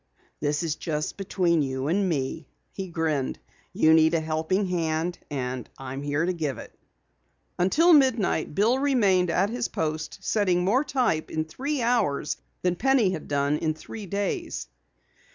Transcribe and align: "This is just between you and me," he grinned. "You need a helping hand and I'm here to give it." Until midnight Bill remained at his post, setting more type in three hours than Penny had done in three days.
"This 0.39 0.63
is 0.63 0.73
just 0.75 1.15
between 1.15 1.61
you 1.61 1.85
and 1.87 2.09
me," 2.09 2.47
he 2.71 2.87
grinned. 2.87 3.37
"You 3.71 3.93
need 3.93 4.15
a 4.15 4.19
helping 4.19 4.65
hand 4.65 5.19
and 5.29 5.69
I'm 5.77 6.01
here 6.01 6.25
to 6.25 6.33
give 6.33 6.57
it." 6.57 6.73
Until 7.59 7.93
midnight 7.93 8.55
Bill 8.55 8.79
remained 8.79 9.29
at 9.29 9.51
his 9.51 9.67
post, 9.67 10.17
setting 10.23 10.65
more 10.65 10.83
type 10.83 11.29
in 11.29 11.45
three 11.45 11.83
hours 11.83 12.37
than 12.63 12.77
Penny 12.77 13.11
had 13.11 13.27
done 13.27 13.59
in 13.59 13.75
three 13.75 14.07
days. 14.07 14.69